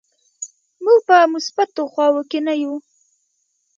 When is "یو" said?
2.63-2.75